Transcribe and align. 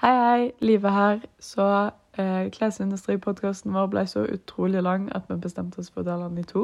Hei, 0.00 0.16
hei. 0.16 0.52
Live 0.60 0.88
her. 0.88 1.20
Så 1.38 1.90
eh, 2.16 2.50
klesindustripodkasten 2.50 3.74
vår 3.76 3.88
ble 3.92 4.04
så 4.08 4.22
utrolig 4.24 4.80
lang 4.80 5.10
at 5.12 5.26
vi 5.28 5.36
bestemte 5.36 5.82
oss 5.82 5.90
for 5.92 6.00
å 6.00 6.06
dele 6.06 6.30
den 6.30 6.40
i 6.40 6.44
to. 6.48 6.62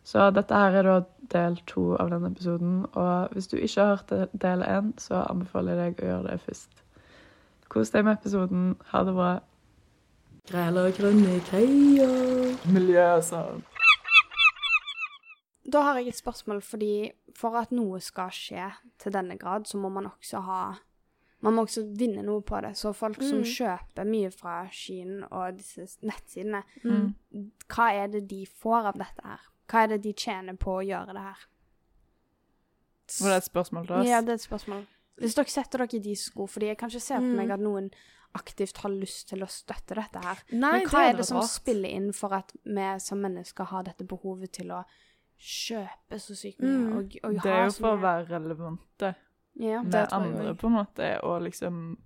Så 0.00 0.30
dette 0.32 0.56
her 0.56 0.78
er 0.80 0.88
da 0.88 0.94
del 1.34 1.58
to 1.68 1.90
av 2.00 2.08
denne 2.14 2.30
episoden. 2.32 2.78
Og 2.96 3.34
hvis 3.36 3.50
du 3.52 3.58
ikke 3.58 3.84
har 3.84 3.98
hørt 3.98 4.32
del 4.46 4.64
én, 4.64 4.94
så 4.96 5.26
anbefaler 5.26 5.76
jeg 5.76 5.82
deg 5.82 6.00
å 6.00 6.08
gjøre 6.08 6.30
det 6.30 6.38
først. 6.46 6.80
Kos 7.68 7.92
deg 7.92 8.08
med 8.08 8.16
episoden. 8.16 8.64
Ha 8.94 9.04
det 9.04 9.14
bra. 9.20 9.28
Græler 10.48 10.96
grønne 10.96 11.36
greier. 11.50 12.56
Miljø, 12.72 13.04
altså. 13.18 13.44
Da 15.68 15.84
har 15.84 16.00
jeg 16.00 16.14
et 16.14 16.22
spørsmål, 16.22 16.64
fordi 16.64 17.12
for 17.36 17.60
at 17.60 17.76
noe 17.76 18.00
skal 18.00 18.32
skje 18.32 18.72
til 19.04 19.12
denne 19.12 19.36
grad, 19.36 19.68
så 19.68 19.76
må 19.76 19.92
man 19.92 20.08
også 20.14 20.40
ha 20.48 20.64
Man 21.44 21.54
må 21.58 21.64
også 21.66 21.82
vinne 21.98 22.22
noe 22.24 22.40
på 22.42 22.60
det. 22.64 22.72
Så 22.76 22.94
folk 22.96 23.20
som 23.22 23.38
Mm. 23.42 23.44
kjøper 23.44 24.06
mye 24.08 24.30
fra 24.32 24.54
skyen 24.72 25.26
og 25.30 25.58
disse 25.58 25.84
nettsidene, 26.02 26.62
Mm. 26.84 27.14
hva 27.68 27.90
er 27.92 28.08
det 28.08 28.26
de 28.28 28.46
får 28.46 28.86
av 28.90 28.94
dette 28.94 29.22
her? 29.24 29.40
Hva 29.68 29.82
er 29.84 29.86
det 29.88 30.02
de 30.02 30.12
tjener 30.12 30.56
på 30.56 30.78
å 30.80 30.84
gjøre 30.86 31.12
det 31.12 31.22
her? 31.22 31.46
Var 33.20 33.28
det 33.30 33.36
et 33.36 33.50
spørsmål 33.52 33.86
til 33.86 33.96
oss? 33.96 34.08
Ja, 34.08 34.20
det 34.20 34.28
er 34.30 34.34
et 34.40 34.48
spørsmål. 34.48 34.86
Hvis 35.20 35.34
dere 35.36 35.46
setter 35.52 35.78
dere 35.84 35.94
i 35.94 36.02
de 36.02 36.14
sko, 36.16 36.46
fordi 36.46 36.66
jeg 36.72 36.78
kan 36.78 36.88
ikke 36.90 37.00
se 37.00 37.14
for 37.14 37.20
Mm. 37.22 37.36
meg 37.36 37.50
at 37.50 37.60
noen 37.60 37.90
aktivt 38.34 38.76
har 38.78 38.90
lyst 38.90 39.28
til 39.28 39.38
å 39.40 39.46
støtte 39.46 39.94
dette 39.94 40.24
her. 40.24 40.38
Nei, 40.50 40.72
Men 40.80 40.86
hva 40.88 40.98
er 41.06 41.12
er 41.12 41.16
det 41.18 41.26
som 41.26 41.36
rart. 41.36 41.50
spiller 41.50 41.88
inn 41.88 42.12
for 42.12 42.34
at 42.34 42.52
vi 42.64 42.98
som 42.98 43.20
mennesker 43.22 43.64
har 43.66 43.82
dette 43.84 44.04
behovet 44.04 44.50
til 44.52 44.66
å 44.72 44.84
kjøpe 45.38 46.18
så 46.18 46.34
sykt 46.34 46.58
mye? 46.58 46.78
Mm. 46.90 46.96
Og, 46.96 47.16
og 47.24 47.42
Det 47.42 47.46
er 47.52 47.64
jo 47.64 47.70
for 47.70 47.96
å 47.96 48.00
være 48.00 48.28
relevante 48.28 49.14
ja. 49.56 49.82
med 49.82 49.92
det 49.92 50.08
andre, 50.12 50.54
på 50.54 50.66
en 50.66 50.72
måte, 50.72 51.20
og 51.22 51.42
liksom 51.42 51.96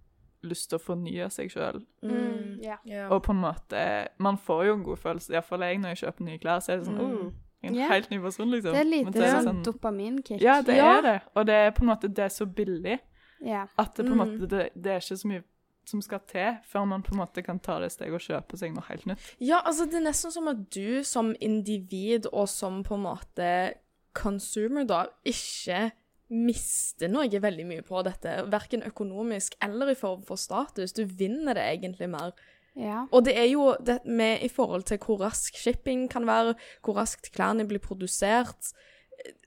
lyst 0.43 0.69
til 0.71 0.79
å 0.79 0.83
fornye 0.83 1.27
seg 1.31 1.51
sjøl. 1.51 1.81
Mm, 2.03 2.61
ja. 2.63 2.77
Ja. 2.87 3.09
Og 3.11 3.23
på 3.25 3.33
en 3.35 3.41
måte 3.43 3.81
Man 4.19 4.37
får 4.39 4.65
jo 4.67 4.75
en 4.75 4.85
god 4.85 4.97
følelse, 5.03 5.33
iallfall 5.33 5.61
jeg, 5.67 5.79
når 5.83 5.89
jeg 5.89 5.99
kjøper 6.05 6.25
nye 6.25 6.39
klær. 6.39 6.61
Så 6.63 6.73
er 6.73 6.77
det 6.79 6.87
sånn 6.87 6.99
Mm. 6.99 7.27
oh, 7.27 7.33
En 7.61 7.75
yeah. 7.75 7.89
helt 7.91 8.11
ny 8.11 8.21
person, 8.23 8.51
liksom. 8.51 8.71
Det 8.73 8.81
er 8.81 8.85
litt 8.85 9.07
lite 9.07 9.19
så 9.19 9.25
er 9.25 9.33
det 9.35 9.47
sånn 9.49 9.63
dopaminkick. 9.65 10.41
Ja, 10.41 10.61
det 10.63 10.77
Ja. 10.77 10.99
er 10.99 11.03
det. 11.03 11.21
Og 11.35 11.47
det 11.47 11.55
er 11.55 11.71
på 11.73 11.83
en 11.83 11.89
måte 11.89 12.09
det 12.15 12.19
er 12.25 12.29
så 12.29 12.47
billig 12.47 13.01
yeah. 13.45 13.67
at 13.77 13.95
det 13.97 14.07
på 14.07 14.13
en 14.13 14.19
Mm. 14.19 14.39
måte 14.39 14.49
det, 14.49 14.71
det 14.81 14.87
er 14.93 15.01
ikke 15.01 15.17
så 15.19 15.27
mye 15.29 15.43
som 15.85 16.03
skal 16.03 16.21
til 16.29 16.57
før 16.71 16.85
man 16.87 17.03
på 17.03 17.13
en 17.13 17.19
måte 17.19 17.43
kan 17.43 17.59
ta 17.59 17.81
det 17.81 17.91
steget 17.91 18.15
og 18.15 18.21
kjøpe 18.21 18.57
seg 18.57 18.75
noe 18.75 18.85
helt 18.89 19.07
nytt. 19.07 19.35
Ja, 19.41 19.61
altså 19.65 19.87
det 19.87 19.95
er 19.95 20.07
nesten 20.11 20.31
som 20.31 20.47
at 20.49 20.71
du 20.71 21.03
som 21.03 21.35
individ 21.41 22.27
og 22.33 22.47
som 22.49 22.85
på 22.85 22.95
en 22.95 23.03
måte 23.03 23.75
consumer 24.15 24.85
da, 24.87 25.07
ikke 25.25 25.91
mister 26.29 27.09
noe 27.09 27.41
veldig 27.41 27.65
mye 27.69 27.85
på 27.87 28.03
dette, 28.05 28.35
verken 28.53 28.85
økonomisk 28.87 29.57
eller 29.65 29.93
i 29.93 29.97
form 29.99 30.23
for 30.27 30.41
status. 30.41 30.93
Du 30.93 31.05
vinner 31.05 31.57
det 31.57 31.65
egentlig 31.65 32.11
mer. 32.13 32.33
ja. 32.77 33.07
Og 33.11 33.25
det 33.25 33.35
er 33.39 33.49
jo 33.49 33.75
det 33.81 34.01
med 34.05 34.45
i 34.45 34.49
forhold 34.53 34.83
til 34.91 35.01
hvor 35.03 35.23
rask 35.25 35.57
shipping 35.57 36.09
kan 36.11 36.27
være, 36.27 36.55
hvor 36.85 37.01
raskt 37.01 37.33
klærne 37.33 37.67
blir 37.69 37.81
produsert. 37.81 38.73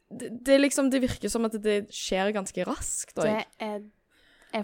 Det, 0.10 0.32
det 0.46 0.60
liksom, 0.60 0.90
det 0.92 1.02
virker 1.02 1.30
som 1.30 1.46
at 1.46 1.56
det 1.64 1.86
skjer 1.94 2.34
ganske 2.36 2.66
raskt. 2.68 3.16
Det 3.16 3.46
er, 3.60 3.86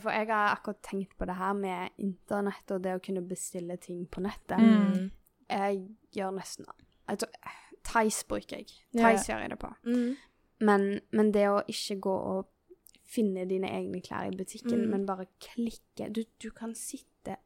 For 0.02 0.12
jeg 0.12 0.28
har 0.28 0.58
akkurat 0.58 0.82
tenkt 0.84 1.14
på 1.18 1.26
det 1.26 1.38
her 1.38 1.54
med 1.54 1.94
internett 1.98 2.72
og 2.76 2.84
det 2.84 2.98
å 2.98 3.04
kunne 3.04 3.22
bestille 3.22 3.78
ting 3.78 4.08
på 4.12 4.26
nettet. 4.26 4.60
mm. 4.60 5.12
Jeg 5.48 5.78
gjør 6.12 6.34
nesten 6.36 6.66
altså, 7.08 7.30
Theis 7.88 8.24
bruker 8.28 8.58
jeg. 8.58 8.68
Theis 8.98 9.30
gjør 9.30 9.46
jeg 9.46 9.54
det 9.54 9.60
på. 9.62 9.70
Mm. 9.88 10.18
Men, 10.60 11.00
men 11.12 11.32
det 11.32 11.46
å 11.50 11.60
ikke 11.70 12.00
gå 12.02 12.14
og 12.38 12.48
finne 13.08 13.46
dine 13.48 13.70
egne 13.72 14.02
klær 14.04 14.28
i 14.32 14.36
butikken, 14.36 14.82
Mm. 14.86 14.90
men 14.90 15.06
bare 15.06 15.28
klikke 15.40 16.10
du, 16.12 16.24
du 16.42 16.50
kan 16.52 16.74
sitte 16.76 17.38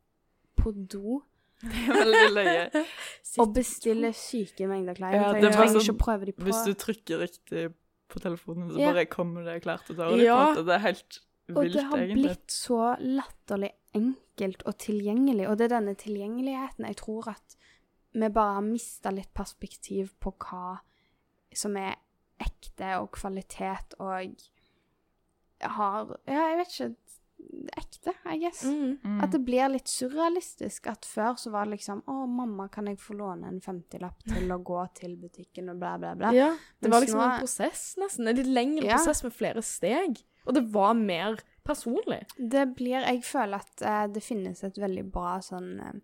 på 0.58 0.72
do 0.74 1.22
Det 1.62 1.82
er 1.86 1.94
veldig 1.94 2.30
løye. 2.34 2.86
og 3.44 3.52
bestille 3.54 4.10
syke 4.18 4.66
mengder 4.68 4.96
klær. 4.98 5.14
Ja, 5.14 5.28
du 5.34 5.46
trenger 5.52 5.76
sånn- 5.76 5.84
ikke 5.84 5.94
å 5.94 6.00
prøve 6.06 6.26
de 6.26 6.32
på. 6.34 6.46
Hvis 6.48 6.64
du 6.66 6.74
trykker 6.74 7.20
riktig 7.22 7.66
på 8.10 8.20
telefonen, 8.24 8.72
så 8.72 8.80
Ja. 8.82 8.94
bare 8.94 9.06
kommer 9.06 9.44
det 9.46 9.62
klær 9.64 9.84
til 9.86 9.96
det. 10.00 10.08
Ja. 10.24 10.56
Det 10.58 10.74
er 10.74 10.80
helt 10.88 11.20
Og 11.54 11.64
vilt, 11.64 11.74
det 11.74 11.84
har 11.84 11.98
egentlig. 12.00 12.24
blitt 12.32 12.48
så 12.56 12.80
latterlig 13.00 13.72
enkelt 13.94 14.64
og 14.66 14.78
tilgjengelig. 14.80 15.48
Og 15.52 15.58
det 15.60 15.68
er 15.70 15.76
denne 15.80 15.94
tilgjengeligheten 15.96 16.86
jeg 16.88 16.96
tror 16.98 17.28
at 17.36 17.56
vi 18.14 18.28
bare 18.30 18.54
har 18.58 18.62
mista 18.66 19.12
litt 19.12 19.30
perspektiv 19.34 20.16
på 20.20 20.34
hva 20.40 20.80
som 21.54 21.78
er 21.78 21.96
ekte 22.42 22.96
og 23.02 23.12
kvalitet 23.18 23.96
og 24.00 24.36
har 25.62 26.16
Ja, 26.28 26.48
jeg 26.52 26.58
vet 26.62 26.76
ikke 26.76 26.96
Ekte, 27.74 28.12
I 28.30 28.36
guess. 28.38 28.60
Mm. 28.70 29.00
Mm. 29.04 29.16
At 29.26 29.32
det 29.34 29.40
blir 29.46 29.66
litt 29.74 29.90
surrealistisk. 29.90 30.86
At 30.92 31.08
før 31.10 31.34
så 31.42 31.50
var 31.50 31.66
det 31.66 31.80
liksom 31.80 32.04
Å, 32.06 32.18
mamma, 32.30 32.68
kan 32.70 32.86
jeg 32.86 33.00
få 33.02 33.16
låne 33.18 33.50
en 33.50 33.58
50-lapp 33.66 34.22
til 34.30 34.54
å 34.54 34.60
gå 34.62 34.84
til 35.00 35.16
butikken 35.18 35.72
og 35.74 35.80
bla, 35.82 35.96
bla, 35.98 36.12
bla. 36.20 36.30
Ja, 36.38 36.52
det 36.80 36.92
var 36.94 37.02
liksom 37.02 37.18
nå- 37.18 37.26
en 37.32 37.40
prosess, 37.42 37.96
nesten. 37.98 38.30
En 38.30 38.38
litt 38.38 38.46
lengre 38.52 38.86
Ja. 38.86 39.00
prosess 39.00 39.24
med 39.26 39.34
flere 39.34 39.64
steg. 39.66 40.22
Og 40.46 40.54
det 40.54 40.64
var 40.70 40.94
mer 40.94 41.42
personlig. 41.66 42.22
Det 42.38 42.76
blir 42.76 43.02
Jeg 43.10 43.24
føler 43.26 43.58
at 43.66 43.82
uh, 43.82 44.06
det 44.14 44.24
finnes 44.24 44.64
et 44.64 44.78
veldig 44.78 45.12
bra 45.12 45.40
sånn 45.42 45.80
eh, 45.82 46.00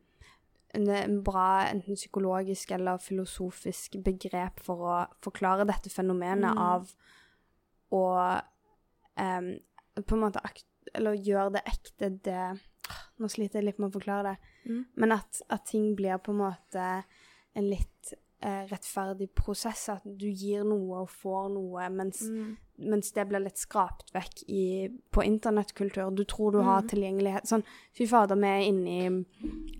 en, 0.78 0.88
en 0.94 1.18
bra 1.26 1.48
enten 1.68 1.98
psykologisk 1.98 2.72
eller 2.78 3.02
filosofisk 3.02 3.98
begrep 4.06 4.62
for 4.64 4.86
å 4.88 4.98
forklare 5.26 5.66
dette 5.68 5.92
fenomenet 5.94 6.54
Mm. 6.54 6.62
av 6.62 6.92
å 7.98 8.04
um, 9.18 9.52
på 10.06 10.16
en 10.16 10.22
måte 10.22 10.44
Eller 10.94 11.18
gjøre 11.20 11.58
det 11.58 11.64
ekte 11.68 12.10
det 12.24 12.44
Nå 13.18 13.28
sliter 13.28 13.60
jeg 13.60 13.66
litt 13.66 13.80
med 13.82 13.90
å 13.90 13.96
forklare 13.98 14.30
det. 14.30 14.52
Mm. 14.70 14.84
Men 14.96 15.12
at, 15.18 15.42
at 15.50 15.66
ting 15.68 15.90
blir 15.98 16.22
på 16.24 16.32
en 16.32 16.38
måte 16.46 16.84
en 17.58 17.66
litt 17.68 18.14
rettferdig 18.44 19.30
prosess. 19.36 19.90
At 19.90 20.04
du 20.06 20.28
gir 20.30 20.64
noe 20.64 21.02
og 21.02 21.10
får 21.10 21.50
noe, 21.54 21.90
mens 21.90 22.22
Mm. 22.30 22.58
mens 22.80 23.12
det 23.12 23.28
blir 23.28 23.40
litt 23.42 23.58
skrapt 23.58 24.12
vekk 24.14 24.44
i, 24.50 24.88
på 25.12 25.24
internettkultur. 25.26 26.14
Du 26.16 26.24
tror 26.24 26.52
du 26.52 26.62
har 26.62 26.82
Mm. 26.84 26.88
tilgjengelighet. 26.90 27.48
Sånn, 27.48 27.64
fy 27.94 28.06
fader, 28.06 28.36
vi 28.36 28.46
er 28.48 28.68
inne 28.70 28.88
i 28.88 29.26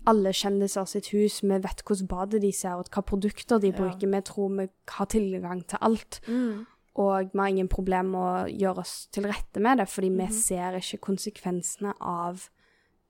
alle 0.06 0.30
kjendiser 0.32 0.84
sitt 0.88 1.06
hus. 1.12 1.40
Vi 1.42 1.48
vet 1.58 1.82
hvordan 1.84 2.08
badet 2.08 2.40
de 2.40 2.50
ser 2.52 2.80
ut, 2.80 2.90
hva 2.90 3.02
produkter 3.04 3.60
de 3.60 3.68
Ja. 3.68 3.72
bruker. 3.76 4.10
Vi 4.10 4.20
tror 4.22 4.56
vi 4.56 4.68
har 4.88 5.06
tilgang 5.06 5.64
til 5.66 5.78
alt. 5.80 6.20
Mm. 6.26 6.66
Og 6.96 7.30
vi 7.32 7.38
har 7.38 7.46
ingen 7.48 7.68
problem 7.68 8.10
med 8.10 8.20
å 8.20 8.58
gjøre 8.58 8.78
oss 8.78 9.06
til 9.12 9.22
rette 9.22 9.60
med 9.60 9.78
det, 9.78 9.86
fordi 9.86 10.10
vi 10.10 10.26
Mhm. 10.26 10.32
ser 10.32 10.72
ikke 10.72 10.98
konsekvensene 10.98 11.94
av 12.00 12.50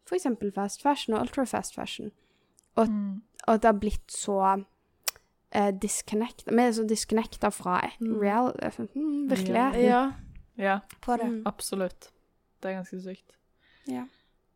f.eks. 0.05 0.53
fast 0.55 0.83
fashion 0.83 1.15
og 1.15 1.23
ultra 1.23 1.47
fast 1.47 1.75
fashion. 1.75 2.13
Mm. 2.77 3.23
Og 3.47 3.55
at 3.55 3.63
det 3.63 3.69
har 3.73 3.81
blitt 3.81 4.07
så 4.09 4.65
eh, 5.53 5.71
disconnect 5.83 6.45
Vi 6.47 6.63
er 6.63 6.73
så 6.73 6.87
disconnecta 6.89 7.51
fra 7.51 7.81
Mm. 8.01 8.21
real, 8.21 8.53
eh, 8.63 8.73
mm, 8.95 9.29
virkeligheten 9.31 9.83
Ja. 9.85 10.13
Ja, 10.59 10.81
på 11.01 11.17
det. 11.17 11.27
Mm. 11.29 11.43
absolutt. 11.47 12.11
Det 12.63 12.71
er 12.71 12.83
ganske 12.83 13.01
sykt. 13.01 13.37
Ja. 13.87 14.05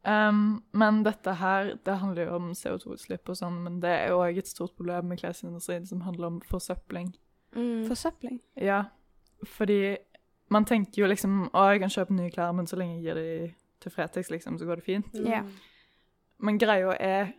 Um, 0.04 0.64
men 0.72 1.04
dette 1.04 1.34
her, 1.38 1.76
det 1.86 1.98
handler 2.00 2.24
jo 2.26 2.34
om 2.34 2.50
CO2-utslipp 2.52 3.28
og 3.28 3.36
sånn, 3.36 3.62
men 3.62 3.80
det 3.80 3.90
er 3.90 4.08
jo 4.08 4.18
òg 4.18 4.36
et 4.38 4.48
stort 4.48 4.74
problem 4.76 5.04
med 5.04 5.18
klesindustrien 5.20 5.86
som 5.86 6.00
handler 6.00 6.26
om 6.26 6.40
forsøpling. 6.40 7.14
Mm. 7.54 7.86
Forsøpling. 7.86 8.40
Ja, 8.56 8.82
fordi 9.44 9.96
man 10.50 10.64
tenker 10.64 11.02
jo 11.02 11.06
liksom 11.06 11.48
å, 11.54 11.70
jeg 11.70 11.80
kan 11.80 11.88
kjøpe 11.90 12.10
nye 12.16 12.30
klær, 12.30 12.52
men 12.52 12.66
så 12.66 12.76
lenge 12.76 12.96
jeg 13.00 13.04
gir 13.04 13.14
de 13.14 13.54
til 13.80 13.92
Fretex, 13.92 14.30
liksom, 14.30 14.58
så 14.58 14.64
går 14.66 14.74
det 14.80 14.84
fint. 14.84 15.12
Mm. 15.14 15.26
Yeah. 15.26 15.44
Men 16.40 16.58
greia 16.58 16.96
er 17.00 17.32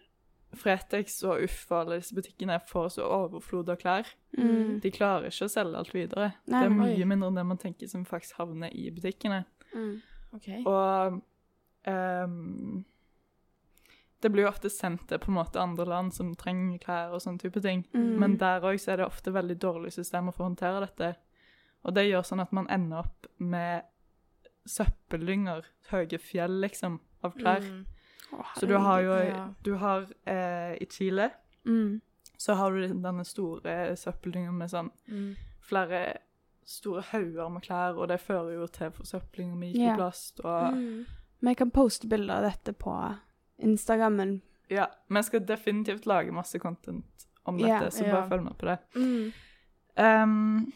Fretex 0.59 1.19
og 1.25 1.44
Uff 1.46 1.66
og 1.72 1.78
alle 1.80 2.00
disse 2.02 2.16
butikkene 2.16 2.59
får 2.69 2.96
så 2.97 3.08
overflod 3.08 3.72
av 3.74 3.80
klær. 3.81 4.09
Mm. 4.38 4.80
De 4.84 4.91
klarer 4.94 5.30
ikke 5.30 5.47
å 5.47 5.52
selge 5.52 5.80
alt 5.80 5.94
videre. 5.96 6.31
Nei, 6.46 6.56
det 6.59 6.64
er 6.64 6.74
nei. 6.74 6.88
mye 6.88 7.09
mindre 7.09 7.30
enn 7.31 7.40
det 7.40 7.46
man 7.52 7.62
tenker 7.62 7.90
som 7.91 8.06
faktisk 8.08 8.40
havner 8.41 8.74
i 8.74 8.90
butikkene. 8.94 9.44
Mm. 9.74 9.94
Okay. 10.38 10.64
Og 10.66 11.22
um, 11.88 12.84
det 14.23 14.32
blir 14.32 14.46
jo 14.46 14.52
ofte 14.53 14.72
sendt 14.72 15.08
til 15.09 15.20
på 15.20 15.32
en 15.32 15.38
måte 15.38 15.61
andre 15.61 15.85
land 15.90 16.14
som 16.16 16.32
trenger 16.40 16.79
klær 16.84 17.16
og 17.16 17.23
sånne 17.23 17.44
type 17.44 17.61
ting. 17.64 17.84
Mm. 17.91 18.14
Men 18.22 18.38
der 18.41 18.64
òg 18.64 18.79
er 18.88 19.02
det 19.02 19.08
ofte 19.09 19.34
veldig 19.35 19.58
dårlige 19.61 19.97
systemer 20.00 20.35
for 20.35 20.46
å 20.46 20.52
håndtere 20.52 20.85
dette. 20.85 21.09
Og 21.84 21.97
det 21.97 22.08
gjør 22.08 22.23
sånn 22.29 22.44
at 22.44 22.53
man 22.55 22.70
ender 22.72 23.03
opp 23.03 23.28
med 23.44 23.90
søppellynger, 24.70 25.66
høye 25.91 26.20
fjell, 26.23 26.61
liksom, 26.64 27.02
av 27.23 27.35
klær. 27.35 27.66
Mm. 27.67 27.82
Så 28.59 28.66
du 28.70 28.78
har 28.78 29.02
jo. 29.02 29.16
Du 29.66 29.74
har 29.76 30.08
eh, 30.26 30.74
I 30.82 30.85
Chile 30.90 31.30
mm. 31.66 32.02
så 32.38 32.53
har 32.53 32.72
du 32.72 32.88
denne 32.88 33.26
store 33.26 33.96
søppeldynga 33.97 34.52
med 34.52 34.70
sånn 34.70 34.91
Mm. 35.08 35.35
flere 35.62 36.18
store 36.66 37.02
hauger 37.02 37.50
med 37.50 37.62
klær, 37.62 37.97
og 37.97 38.08
det 38.08 38.20
fører 38.20 38.53
jo 38.56 38.68
til 38.68 38.91
forsøpling 38.91 39.52
og 39.52 39.58
mikroplast 39.58 40.40
og 40.44 40.74
Mm. 40.74 41.06
jeg 41.44 41.58
kan 41.58 41.72
poste 41.72 42.08
bilder 42.08 42.35
av 42.35 42.44
dette 42.52 42.74
på 42.74 43.16
Instagrammen. 43.59 44.41
Ja, 44.70 44.86
men 45.08 45.16
jeg 45.16 45.26
skal 45.26 45.46
definitivt 45.46 46.06
lage 46.06 46.32
masse 46.32 46.59
content 46.59 47.28
om 47.46 47.58
dette, 47.58 47.79
dette, 47.79 47.91
så 47.91 48.03
bare 48.03 48.12
bare 48.22 48.29
følg 48.29 48.44
med 48.44 48.58
på 48.58 48.66
det. 48.66 48.78
Mm. 48.96 49.34
Um, 49.96 50.74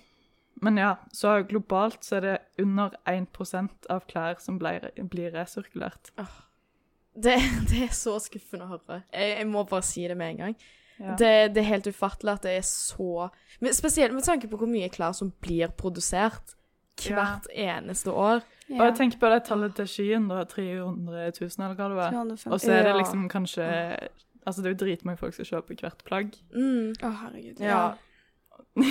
men 0.62 0.78
ja, 0.78 0.96
så 1.14 1.44
globalt 1.48 2.04
så 2.04 2.16
er 2.18 2.22
det 2.22 2.38
under 2.60 2.90
1% 3.06 3.88
av 3.90 4.06
klær 4.08 4.40
som 4.40 4.60
blir, 4.60 4.90
blir 5.10 5.32
resirkulert. 5.32 6.12
Det, 7.18 7.38
det 7.72 7.86
er 7.88 7.96
så 7.98 8.18
skuffende 8.24 8.68
å 8.68 8.76
høre. 8.76 9.02
Jeg, 9.14 9.38
jeg 9.40 9.50
må 9.50 9.66
bare 9.70 9.86
si 9.86 10.06
det 10.10 10.18
med 10.20 10.36
en 10.36 10.44
gang. 10.46 10.60
Ja. 10.98 11.16
Det, 11.18 11.34
det 11.54 11.62
er 11.62 11.72
helt 11.72 11.90
ufattelig 11.94 12.38
at 12.40 12.46
det 12.48 12.56
er 12.58 12.64
så 12.66 13.28
men 13.62 13.74
Spesielt 13.74 14.14
med 14.14 14.26
tanke 14.26 14.48
på 14.50 14.58
hvor 14.58 14.70
mye 14.70 14.90
klær 14.94 15.14
som 15.18 15.32
blir 15.42 15.70
produsert 15.78 16.56
hvert 16.98 17.46
eneste 17.54 18.10
år. 18.10 18.42
Og 18.74 18.82
jeg 18.82 18.96
tenker 18.98 19.22
på 19.22 19.30
det 19.32 19.44
tallet 19.48 19.76
til 19.78 19.88
skyen, 19.90 20.26
da. 20.32 20.44
300 20.50 21.32
000, 21.38 21.52
eller 21.60 21.78
hva 21.78 21.90
det 21.92 22.00
var. 22.00 22.18
Og 22.50 22.62
så 22.62 22.74
er 22.74 22.90
det 22.90 22.96
liksom 22.98 23.28
kanskje 23.32 23.68
Altså, 24.48 24.62
det 24.64 24.70
er 24.70 24.76
jo 24.78 24.80
dritmange 24.80 25.20
folk 25.20 25.34
som 25.36 25.44
kjøper 25.44 25.76
hvert 25.82 26.04
plagg. 26.08 26.36
Mm. 26.56 26.94
Å, 27.04 27.10
herregud. 27.22 27.58
Ja. 27.60 27.82
Det, 28.78 28.86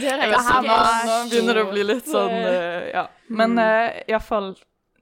det 0.00 0.08
er 0.10 0.18
Jeg 0.24 0.32
vet 0.32 0.48
her 0.48 0.64
nå 0.66 1.18
begynner 1.30 1.60
det 1.60 1.62
å 1.62 1.68
bli 1.70 1.84
litt 1.86 2.08
sånn 2.10 2.32
uh, 2.34 2.48
eh, 2.50 2.88
Ja. 2.90 3.04
Men 3.30 3.54
uh, 3.60 4.00
iallfall 4.10 4.56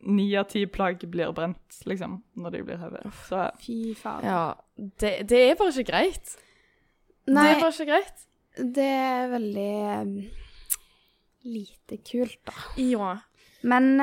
ni 0.04 0.26
av 0.36 0.48
ti 0.52 0.64
plagg 0.66 1.02
blir 1.10 1.32
brent, 1.36 1.78
liksom, 1.88 2.18
når 2.36 2.50
de 2.56 2.62
blir 2.68 2.80
hevet. 2.80 3.06
Så 3.28 3.50
Fy 3.62 3.94
faen. 3.98 4.24
Ja. 4.24 4.54
Det, 5.00 5.28
det 5.30 5.40
er 5.50 5.54
bare 5.60 5.72
ikke 5.74 5.90
greit. 5.92 6.34
Nei, 7.26 7.44
Det 7.46 7.52
er 7.56 7.60
bare 7.60 7.72
ikke 7.72 7.90
greit. 7.92 8.24
det 8.76 8.88
er 8.88 9.28
veldig 9.32 9.70
um, 10.02 10.16
lite 11.44 11.96
kult, 12.10 12.38
da. 12.46 12.52
Ja. 12.80 13.14
Men 13.64 13.96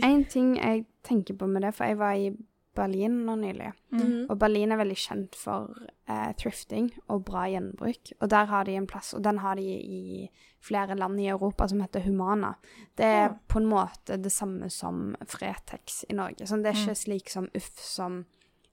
én 0.00 0.24
ting 0.30 0.54
jeg 0.56 0.86
tenker 1.04 1.36
på 1.36 1.46
med 1.46 1.62
det, 1.66 1.74
for 1.76 1.84
jeg 1.84 1.98
var 2.00 2.16
i 2.16 2.30
Berlin 2.74 3.24
nå 3.26 3.34
nylig. 3.36 3.72
Mhm. 3.92 4.26
Og 4.30 4.38
Berlin 4.38 4.72
er 4.72 4.76
veldig 4.78 4.96
kjent 4.96 5.34
for 5.36 5.74
eh, 6.08 6.32
thrifting 6.40 6.90
og 7.08 7.24
bra 7.24 7.44
gjenbruk. 7.48 8.12
Og 8.20 8.28
der 8.30 8.44
har 8.46 8.64
de 8.64 8.76
en 8.76 8.86
plass, 8.86 9.12
og 9.14 9.22
den 9.22 9.38
har 9.38 9.54
de 9.56 9.62
i 9.62 10.30
flere 10.60 10.94
land 10.96 11.20
i 11.20 11.26
Europa, 11.28 11.66
som 11.68 11.80
heter 11.80 12.00
Humana. 12.06 12.54
Det 12.96 13.04
er 13.04 13.22
Ja. 13.28 13.34
på 13.48 13.58
en 13.58 13.66
måte 13.68 14.16
det 14.22 14.32
samme 14.32 14.70
som 14.70 15.16
Fretex 15.26 16.04
i 16.08 16.14
Norge. 16.14 16.46
Sånn, 16.46 16.62
det 16.62 16.74
er 16.74 16.78
Mm. 16.78 16.88
ikke 16.88 16.96
slik 17.04 17.28
som 17.30 17.48
Uff 17.54 17.78
som 17.78 18.24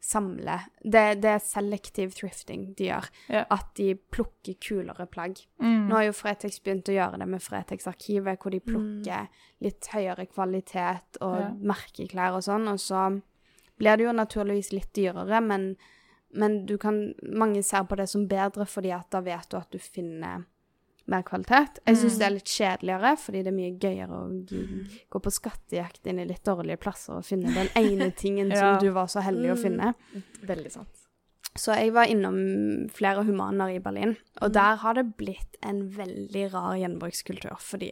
samler. 0.02 0.62
Det, 0.82 1.20
det 1.22 1.26
er 1.26 1.40
selektiv 1.44 2.14
thrifting 2.16 2.74
de 2.78 2.86
gjør. 2.86 3.10
Ja. 3.30 3.46
At 3.52 3.74
de 3.76 3.96
plukker 3.96 4.56
kulere 4.60 5.06
plagg. 5.12 5.46
mm. 5.62 5.88
Nå 5.90 5.92
har 5.96 6.04
jo 6.04 6.12
Fretex 6.14 6.60
begynt 6.64 6.88
å 6.88 6.96
gjøre 6.96 7.20
det 7.20 7.28
med 7.28 7.42
Fretex-arkivet, 7.42 8.38
hvor 8.40 8.52
de 8.52 8.60
plukker 8.62 9.28
litt 9.62 9.82
høyere 9.92 10.26
kvalitet 10.32 11.18
og 11.22 11.40
Ja. 11.40 11.50
merkeklær 11.50 12.34
og 12.38 12.44
sånn, 12.44 12.68
og 12.70 12.78
så 12.80 13.22
blir 13.80 13.98
det 13.98 14.04
jo 14.06 14.12
naturligvis 14.14 14.72
litt 14.76 14.92
dyrere, 14.94 15.40
men, 15.42 15.76
men 16.36 16.66
du 16.70 16.78
kan 16.78 17.14
Mange 17.24 17.64
ser 17.64 17.84
på 17.90 17.96
det 17.98 18.10
som 18.12 18.28
bedre 18.30 18.66
fordi 18.70 18.92
at 18.96 19.10
da 19.16 19.22
vet 19.26 19.50
du 19.50 19.58
at 19.58 19.72
du 19.72 19.80
finner 19.80 20.46
mer 21.10 21.24
kvalitet. 21.26 21.80
Jeg 21.88 21.96
syns 21.98 22.14
Mm. 22.14 22.20
det 22.20 22.26
er 22.28 22.34
litt 22.36 22.52
kjedeligere, 22.54 23.12
fordi 23.18 23.40
det 23.44 23.48
er 23.50 23.56
mye 23.58 23.80
gøyere 23.82 24.14
å 24.14 25.10
gå 25.10 25.22
på 25.26 25.32
skattejakt 25.34 26.06
inn 26.06 26.20
i 26.20 26.26
litt 26.30 26.44
dårlige 26.46 26.78
plasser 26.78 27.16
og 27.18 27.26
finne 27.26 27.50
den 27.56 27.70
ene 27.76 28.12
tingen 28.24 28.52
Ja. 28.52 28.60
som 28.78 28.84
du 28.86 28.92
var 28.94 29.08
så 29.08 29.22
heldig 29.26 29.50
å 29.56 29.58
Mm. 29.58 29.64
finne. 29.64 29.96
Veldig 30.46 30.72
sant. 30.72 30.90
Så 31.58 31.74
jeg 31.76 31.92
var 31.94 32.06
innom 32.06 32.90
flere 32.94 33.24
humaner 33.26 33.74
i 33.74 33.80
Berlin, 33.80 34.18
og 34.40 34.52
Mm. 34.52 34.54
der 34.54 34.76
har 34.76 34.94
det 34.94 35.18
blitt 35.18 35.58
en 35.64 35.90
veldig 35.90 36.54
rar 36.54 36.76
gjenbrukskultur, 36.78 37.58
fordi 37.58 37.92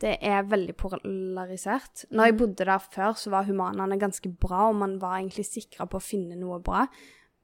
det 0.00 0.18
er 0.20 0.42
veldig 0.42 0.74
polarisert. 0.76 2.04
Når 2.10 2.24
jeg 2.24 2.32
Mm. 2.34 2.38
bodde 2.38 2.64
der 2.64 2.78
før, 2.78 3.12
så 3.14 3.30
var 3.30 3.44
humanene 3.44 3.98
ganske 4.00 4.28
bra, 4.40 4.68
og 4.68 4.74
man 4.76 5.00
var 5.00 5.18
egentlig 5.18 5.46
sikra 5.46 5.86
på 5.86 5.96
å 5.98 6.02
finne 6.02 6.36
noe 6.36 6.58
bra, 6.60 6.86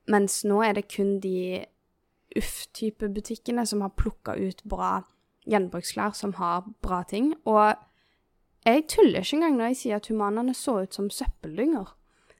mens 0.09 0.45
nå 0.45 0.63
er 0.69 0.73
det 0.75 0.89
kun 0.89 1.21
de 1.21 1.65
uff-type 2.37 3.09
butikkene 3.15 3.67
som 3.67 3.81
har 3.81 3.91
plukka 3.91 4.35
ut 4.49 4.63
bra 4.69 5.03
gjenbruksklær, 5.49 6.13
som 6.15 6.33
har 6.35 6.65
bra 6.83 7.03
ting. 7.03 7.35
Og 7.47 7.75
jeg 8.67 8.87
tuller 8.89 9.21
ikke 9.21 9.37
engang 9.37 9.57
når 9.57 9.67
jeg 9.69 9.77
sier 9.77 9.97
at 9.97 10.07
humanene 10.09 10.55
så 10.55 10.83
ut 10.83 10.93
som 10.95 11.09
søppeldynger. 11.11 11.87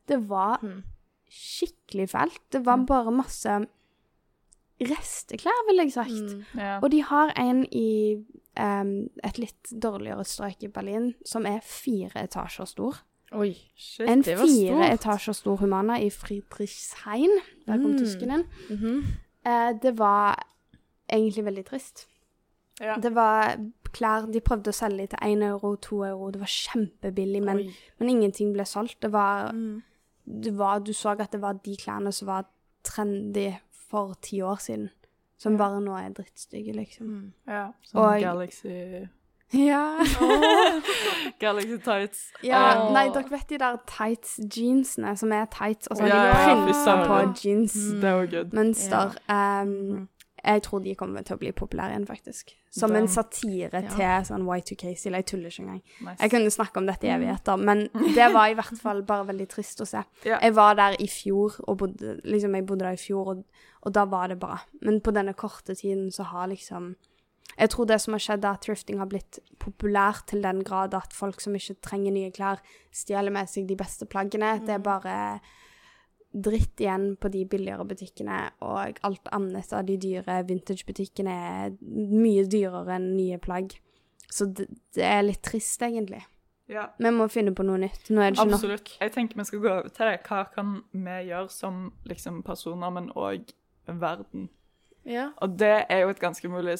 Det 0.07 0.29
var 0.29 0.59
Mm. 0.63 0.83
skikkelig 1.31 2.09
fælt. 2.11 2.41
Det 2.53 2.65
var 2.67 2.77
bare 2.87 3.11
masse 3.13 3.67
resteklær, 4.81 5.67
vil 5.69 5.83
jeg 5.83 5.93
sagt. 5.93 6.11
Mm. 6.35 6.45
ja. 6.57 6.79
Og 6.83 6.91
de 6.91 7.03
har 7.03 7.33
en 7.37 7.65
i 7.73 8.17
em, 8.61 9.09
et 9.25 9.39
litt 9.39 9.73
dårligere 9.83 10.25
strøk 10.25 10.63
i 10.63 10.69
Berlin 10.69 11.15
som 11.27 11.47
er 11.47 11.61
fire 11.65 12.25
etasjer 12.27 12.69
stor. 12.71 13.01
Oi. 13.33 13.53
Shit. 13.79 14.09
En 14.11 14.23
det 14.27 14.37
var 14.39 14.47
fire 14.51 14.93
etasjer 14.93 15.35
stor 15.39 15.57
Humana 15.61 15.99
i 16.03 16.09
Friedrichshain. 16.11 17.31
Der 17.67 17.77
kom 17.79 17.91
Mm. 17.93 17.99
tysken 17.99 18.31
inn. 18.31 18.45
Mm 18.71 18.77
-hmm. 18.77 19.05
uh, 19.47 19.79
det 19.83 19.99
var 19.99 20.43
egentlig 21.13 21.45
veldig 21.45 21.65
trist. 21.67 22.07
Ja. 22.81 22.97
Det 22.97 23.15
var 23.15 23.57
klær 23.93 24.27
De 24.33 24.41
prøvde 24.41 24.69
å 24.71 24.73
selge 24.73 25.07
til 25.07 25.19
én 25.23 25.43
euro, 25.43 25.77
to 25.77 26.03
euro. 26.05 26.31
Det 26.31 26.41
var 26.41 26.47
kjempebillig, 26.47 27.43
men, 27.43 27.71
men 27.99 28.09
ingenting 28.09 28.53
ble 28.53 28.65
solgt. 28.65 29.03
Det 29.03 29.13
var, 29.13 29.53
Mm. 29.53 29.83
det 30.43 30.59
var 30.59 30.79
Du 30.79 30.93
så 30.93 31.09
at 31.21 31.33
det 31.33 31.41
var 31.41 31.53
de 31.53 31.77
klærne 31.77 32.13
som 32.13 32.27
var 32.27 32.45
trendy 32.85 33.53
for 33.91 34.15
ti 34.23 34.41
år 34.43 34.57
siden, 34.61 34.91
som 35.41 35.57
bare 35.59 35.81
nå 35.81 35.95
er 35.97 36.13
drittstygge, 36.17 36.73
liksom. 36.77 37.07
Mm. 37.07 37.33
ja. 37.49 37.65
som 37.89 38.01
Og- 38.05 38.21
Galaxy 38.21 38.69
Ja. 39.53 39.99
Galaxy 41.41 41.79
Tights. 41.83 42.21
ja 42.47 42.61
oh. 42.87 42.93
nei, 42.95 43.09
dere 43.11 43.31
vet 43.33 43.49
de 43.51 43.59
der 43.59 43.81
tights-jeansene 43.91 45.17
som 45.19 45.33
er 45.35 45.49
tights, 45.51 45.89
og 45.91 45.97
så 45.99 46.07
har 46.07 46.09
Ja, 46.09 46.55
de 46.55 46.69
printa 46.69 46.95
på 47.09 47.17
jeans. 47.43 47.75
Mm. 47.75 48.01
Det 48.01 48.13
var 48.15 48.27
good. 48.31 48.53
mønster. 48.55 49.17
Um. 49.29 50.09
Jeg 50.45 50.63
tror 50.63 50.81
de 50.85 50.95
kommer 50.95 51.23
til 51.23 51.37
å 51.37 51.39
bli 51.41 51.51
populære 51.53 51.93
igjen, 51.95 52.07
faktisk. 52.09 52.55
Som 52.71 52.95
en 52.97 53.09
satire 53.09 53.83
Ja. 53.83 53.89
til 53.91 54.27
sånn 54.29 54.47
Y2K-stil. 54.47 55.13
Jeg 55.19 55.27
tuller 55.27 55.51
ikke 55.51 55.63
engang. 55.63 55.83
Nice. 56.01 56.17
Jeg 56.23 56.31
kunne 56.31 56.51
snakke 56.51 56.77
om 56.81 56.87
dette 56.87 57.05
i 57.07 57.11
evigheter, 57.11 57.57
men 57.59 57.89
det 58.17 58.33
var 58.33 58.49
i 58.49 58.55
hvert 58.55 58.79
fall 58.81 59.03
bare 59.03 59.27
veldig 59.27 59.49
trist 59.49 59.81
å 59.81 59.87
se. 59.87 60.03
Ja. 60.25 60.39
Jeg 60.41 60.55
var 60.55 60.75
der 60.75 60.97
i 60.99 61.07
fjor, 61.09 61.59
og 61.69 61.79
bodde, 61.79 62.21
liksom 62.25 62.55
jeg 62.55 62.67
bodde 62.67 62.85
der 62.87 62.97
i 62.97 62.97
fjor, 62.97 63.29
og, 63.35 63.45
og 63.83 63.93
da 63.93 64.05
var 64.05 64.29
det 64.29 64.39
bra. 64.41 64.59
Men 64.83 65.01
på 65.01 65.13
denne 65.13 65.35
korte 65.35 65.75
tiden 65.75 66.11
så 66.11 66.23
har 66.33 66.49
liksom 66.49 66.97
Jeg 67.59 67.69
tror 67.71 67.85
det 67.85 68.01
som 68.01 68.15
har 68.15 68.21
skjedd, 68.23 68.45
er 68.45 68.55
at 68.55 68.63
thrifting 68.63 68.99
har 68.99 69.07
blitt 69.11 69.39
populært 69.59 70.29
til 70.31 70.41
den 70.41 70.63
grad 70.65 70.95
at 70.95 71.13
folk 71.13 71.41
som 71.43 71.53
ikke 71.59 71.75
trenger 71.83 72.13
nye 72.15 72.31
klær, 72.33 72.61
stjeler 72.95 73.31
med 73.35 73.51
seg 73.51 73.67
de 73.69 73.77
beste 73.77 74.07
plaggene. 74.07 74.61
Det 74.65 74.71
er 74.79 74.79
bare 74.79 75.41
dritt 76.33 76.79
igjen 76.81 77.17
på 77.19 77.29
de 77.33 77.45
billigere 77.51 77.85
butikkene, 77.85 78.51
og 78.63 78.99
alt 79.03 79.31
annet 79.35 79.73
av 79.75 79.87
de 79.89 79.97
dyre 79.99 80.41
vintagebutikkene 80.47 81.33
er 81.65 81.73
mye 81.83 82.45
dyrere 82.47 82.95
enn 83.01 83.09
nye 83.17 83.39
plagg. 83.43 83.75
Så 84.31 84.47
det, 84.55 84.69
det 84.95 85.03
er 85.03 85.25
litt 85.27 85.43
trist, 85.43 85.83
egentlig. 85.83 86.23
Ja. 86.71 86.85
Vi 87.03 87.11
må 87.11 87.27
finne 87.33 87.51
på 87.51 87.65
noe 87.67 87.81
nytt. 87.83 88.13
Nå 88.15 88.23
er 88.23 88.31
det 88.31 88.39
ikke 88.39 88.47
nok. 88.47 88.61
Absolutt. 88.61 88.93
Jeg 89.01 89.13
tenker 89.17 89.41
vi 89.41 89.45
skal 89.49 89.63
gå 89.65 89.71
over 89.73 89.89
til 89.91 90.07
det. 90.07 90.21
Hva 90.29 90.45
kan 90.55 90.77
vi 90.95 91.17
gjøre 91.33 91.51
som 91.51 91.81
liksom, 92.07 92.43
personer, 92.47 92.91
men 92.95 93.11
òg 93.19 93.51
verden? 93.91 94.47
Ja. 95.05 95.33
Og 95.43 95.57
det 95.59 95.73
er 95.91 96.05
jo 96.05 96.13
et 96.15 96.21
ganske 96.23 96.49
mulig 96.53 96.77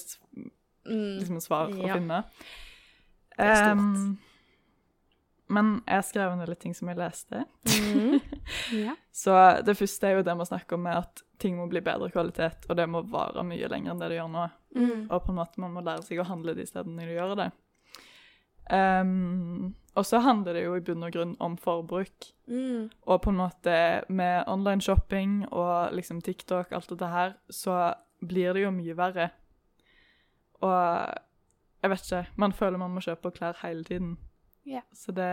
Mm. 0.87 1.19
liksom, 1.19 1.41
svar 1.43 1.69
Ja. 1.75 1.91
å 1.91 1.99
finne. 1.99 2.25
Det 3.37 3.47
er 3.47 3.55
stort. 3.57 3.79
Ehm, 3.79 4.19
men 5.51 5.81
jeg 5.83 6.07
skrev 6.07 6.37
ned 6.39 6.51
litt 6.51 6.61
ting 6.63 6.75
som 6.77 6.91
jeg 6.91 7.01
leste. 7.01 7.45
Mm. 7.77 8.21
Ja. 8.75 8.93
Så 9.15 9.35
det 9.67 9.77
første 9.79 10.07
er 10.07 10.17
jo 10.17 10.25
det 10.27 10.35
vi 10.39 10.45
snakker 10.47 10.79
om, 10.79 10.87
at 10.91 11.23
ting 11.43 11.57
må 11.59 11.67
bli 11.71 11.83
bedre 11.85 12.09
kvalitet, 12.13 12.67
og 12.71 12.77
det 12.79 12.87
må 12.91 13.03
vare 13.11 13.43
mye 13.47 13.69
lenger 13.71 13.93
enn 13.93 14.03
det 14.03 14.11
det 14.13 14.19
gjør 14.19 14.31
nå. 14.31 14.47
Mm. 14.77 15.03
Og 15.09 15.19
på 15.25 15.33
en 15.33 15.39
måte 15.39 15.63
man 15.63 15.75
må 15.75 15.83
lære 15.87 16.05
seg 16.07 16.23
å 16.23 16.27
handle 16.29 16.55
de 16.59 16.67
stedene 16.69 17.07
de 17.07 17.17
gjør 17.17 17.35
det. 17.39 17.49
Um, 18.71 19.73
og 19.99 20.07
så 20.07 20.21
handler 20.23 20.55
det 20.55 20.63
jo 20.65 20.77
i 20.79 20.85
bunn 20.87 21.03
og 21.07 21.15
grunn 21.15 21.35
om 21.43 21.57
forbruk. 21.59 22.31
Mm. 22.51 22.91
Og 23.07 23.23
på 23.25 23.33
en 23.33 23.41
måte 23.41 23.77
med 24.09 24.45
online 24.51 24.85
shopping 24.85 25.43
og 25.51 25.95
liksom 25.97 26.23
TikTok, 26.23 26.73
alt 26.73 26.91
dette 26.93 27.11
her, 27.11 27.35
så 27.51 27.81
blir 28.23 28.55
det 28.55 28.65
jo 28.65 28.75
mye 28.75 28.97
verre. 28.99 29.31
Og 30.63 30.77
jeg 31.83 31.91
vet 31.91 32.07
ikke, 32.07 32.25
man 32.37 32.55
føler 32.55 32.81
man 32.81 32.95
må 32.95 33.03
kjøpe 33.05 33.33
klær 33.35 33.59
hele 33.65 33.85
tiden. 33.89 34.19
Ja. 34.69 34.83
Så 34.93 35.13
det, 35.17 35.29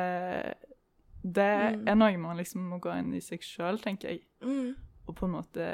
det 1.24 1.48
Mm. 1.78 1.88
er 1.92 1.96
noe 2.00 2.18
man 2.18 2.38
liksom 2.38 2.62
må 2.70 2.80
gå 2.80 2.94
inn 3.00 3.14
i 3.14 3.20
seg 3.22 3.42
sjøl, 3.44 3.80
tenker 3.84 4.10
jeg. 4.14 4.22
Mm. 4.42 4.76
Og 5.08 5.16
på 5.16 5.26
en 5.28 5.32
måte 5.38 5.68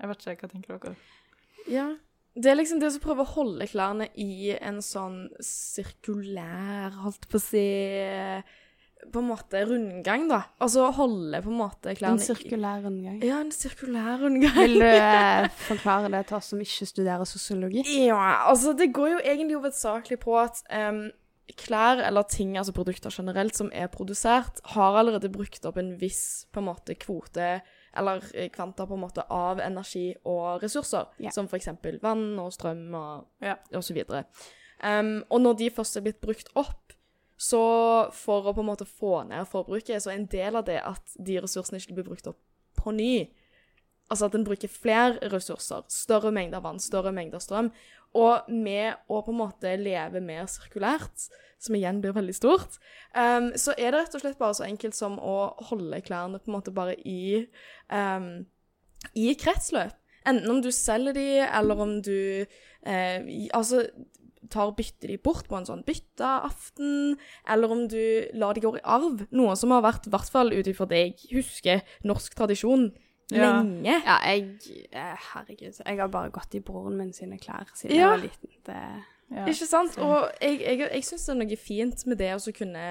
Jeg 0.00 0.08
vet 0.08 0.22
ikke, 0.26 0.46
hva 0.46 0.52
tenker 0.54 0.78
dere? 0.78 0.94
Ja. 1.68 1.88
Det 2.40 2.46
er 2.52 2.56
liksom 2.56 2.78
det 2.80 2.88
å 2.94 3.00
prøve 3.02 3.24
å 3.26 3.32
holde 3.34 3.66
klærne 3.68 4.06
i 4.16 4.52
en 4.56 4.78
sånn 4.80 5.26
sirkulær, 5.44 6.94
holdt 7.02 7.26
på 7.28 7.36
å 7.40 7.42
si 7.42 7.64
På 9.10 9.22
en 9.22 9.28
måte 9.30 9.62
rundgang, 9.64 10.26
da. 10.28 10.42
Altså 10.60 10.86
holde 10.92 11.38
på 11.42 11.48
en 11.52 11.56
måte 11.58 11.94
klærne 11.96 12.18
En 12.20 12.24
sirkulær 12.24 12.82
rundgang. 12.84 13.22
Ja, 13.24 13.38
en 13.40 13.50
sirkulær 13.54 14.18
rundgang. 14.20 14.58
Vil 14.60 14.76
du 14.78 14.84
eh, 14.84 15.48
forklare 15.70 16.10
det 16.12 16.26
til 16.28 16.36
oss 16.36 16.50
som 16.52 16.60
ikke 16.60 16.88
studerer 16.90 17.24
sosiologi? 17.28 17.80
Ja, 18.06 18.18
altså 18.50 18.74
det 18.76 18.90
går 18.92 19.14
jo 19.14 19.22
egentlig 19.24 19.56
hovedsakelig 19.56 20.18
på 20.20 20.36
at 20.42 20.60
em, 20.68 21.06
klær 21.58 22.02
eller 22.04 22.26
ting, 22.28 22.56
altså 22.58 22.74
produkter 22.76 23.10
generelt, 23.14 23.56
som 23.56 23.70
er 23.72 23.90
produsert, 23.92 24.60
har 24.74 24.98
allerede 25.00 25.32
brukt 25.32 25.64
opp 25.66 25.78
en 25.80 25.94
viss 26.00 26.46
på 26.52 26.60
en 26.60 26.68
måte 26.68 26.94
kvote 27.00 27.60
eller 27.96 28.22
eh, 28.34 28.50
kvanta 28.54 28.86
på 28.86 28.94
en 28.94 29.02
måte 29.02 29.24
av 29.34 29.60
energi 29.64 30.12
og 30.24 30.62
ressurser, 30.62 31.08
yeah. 31.18 31.32
som 31.34 31.48
eksempel 31.50 31.98
vann 32.02 32.38
og 32.38 32.52
strøm 32.54 32.94
og, 32.94 33.26
og 33.74 33.82
så 33.82 33.96
videre. 33.96 34.24
Og 34.80 35.40
når 35.42 35.58
de 35.58 35.66
først 35.76 35.98
er 35.98 36.06
blitt 36.06 36.22
brukt 36.22 36.48
opp, 36.56 36.94
Så 37.40 37.60
for 38.12 38.44
å 38.44 38.52
på 38.52 38.60
en 38.60 38.68
måte 38.68 38.84
få 38.84 39.22
ned 39.24 39.48
forbruket, 39.48 40.02
så 40.02 40.10
er 40.12 40.18
en 40.18 40.26
del 40.28 40.58
av 40.60 40.66
det 40.66 40.76
at 40.84 41.14
de 41.16 41.38
ressursene 41.40 41.78
ikke 41.80 41.94
blir 41.96 42.08
brukt 42.10 42.26
opp 42.28 42.36
på 42.76 42.92
ny. 42.92 43.30
Altså 44.12 44.26
at 44.28 44.34
en 44.36 44.44
bruker 44.44 44.68
flere 44.68 45.30
ressurser, 45.32 45.86
større 45.88 46.34
mengder 46.36 46.60
vann, 46.60 46.82
større 46.82 47.14
mengder 47.16 47.40
strøm. 47.40 47.70
Og 48.18 48.48
med 48.50 48.98
å 49.06 49.20
på 49.22 49.30
en 49.30 49.38
måte 49.38 49.76
leve 49.78 50.22
mer 50.24 50.48
sirkulært, 50.50 51.28
som 51.60 51.76
igjen 51.76 52.00
blir 52.02 52.16
veldig 52.16 52.34
stort, 52.34 52.78
um, 53.14 53.50
så 53.54 53.74
er 53.76 53.92
det 53.92 54.00
rett 54.00 54.16
og 54.16 54.22
slett 54.22 54.40
bare 54.40 54.56
så 54.56 54.64
enkelt 54.66 54.96
som 54.96 55.18
å 55.20 55.52
holde 55.68 56.00
klærne 56.02 56.40
på 56.40 56.50
en 56.50 56.56
måte 56.56 56.74
bare 56.74 56.96
i, 57.06 57.44
um, 57.92 58.46
i 59.14 59.28
kretsløp. 59.38 59.94
Enten 60.28 60.52
om 60.52 60.62
du 60.64 60.70
selger 60.74 61.16
de, 61.16 61.28
eller 61.46 61.80
om 61.80 61.92
du 62.04 62.44
eh, 62.84 63.28
altså 63.56 63.86
tar 64.50 64.72
bytter 64.76 65.12
de 65.12 65.18
bort 65.22 65.46
på 65.48 65.58
en 65.58 65.66
sånn 65.68 65.84
bytteaften, 65.86 67.14
eller 67.48 67.72
om 67.72 67.86
du 67.90 68.02
lar 68.36 68.56
de 68.56 68.64
gå 68.64 68.74
i 68.76 68.82
arv. 68.84 69.24
Noe 69.36 69.54
som 69.58 69.72
har 69.74 69.84
vært, 69.86 70.08
i 70.08 70.12
hvert 70.12 70.32
fall 70.32 70.52
ut 70.52 70.68
ifra 70.70 70.88
det 70.90 71.00
jeg 71.00 71.30
husker, 71.38 71.84
norsk 72.08 72.36
tradisjon. 72.38 72.90
Lenge. 73.38 73.94
Ja, 74.06 74.16
jeg 74.26 74.86
eh, 74.92 75.16
Herregud. 75.34 75.80
Jeg 75.86 75.98
har 76.00 76.08
bare 76.08 76.30
gått 76.34 76.54
i 76.54 76.60
broren 76.60 76.96
min 76.98 77.12
sine 77.12 77.38
klær 77.38 77.70
siden 77.74 77.96
Ja. 77.96 78.00
jeg 78.00 78.10
var 78.10 78.22
liten. 78.26 78.48
Det, 78.66 78.82
Ja. 79.30 79.44
Ikke 79.46 79.66
sant? 79.66 79.98
Og 79.98 80.30
jeg, 80.42 80.60
jeg, 80.60 80.78
jeg 80.90 81.04
syns 81.06 81.26
det 81.26 81.30
er 81.30 81.38
noe 81.38 81.56
fint 81.56 82.06
med 82.06 82.18
det 82.18 82.30
å 82.34 82.52
kunne 82.52 82.86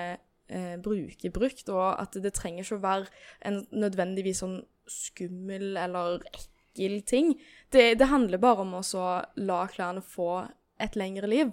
eh, 0.47 0.77
bruke 0.79 1.31
brukt, 1.35 1.69
og 1.69 1.99
at 1.99 2.15
det 2.23 2.31
trenger 2.33 2.63
ikke 2.63 2.77
å 2.77 2.83
være 2.85 3.07
en 3.49 3.67
nødvendigvis 3.71 4.39
sånn 4.39 4.61
skummel 4.87 5.75
eller 5.77 6.23
ekkel 6.31 7.01
ting. 7.03 7.33
Det, 7.69 7.99
det 7.99 8.07
handler 8.07 8.39
bare 8.39 8.63
om 8.63 8.73
å 8.79 8.83
så 8.87 9.21
la 9.35 9.65
klærne 9.67 10.01
få 10.01 10.47
et 10.79 10.95
lengre 10.95 11.27
liv. 11.27 11.51